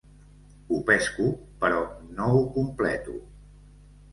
[0.69, 1.27] Ho pesco,
[1.65, 1.83] però
[2.17, 3.19] no ho completo.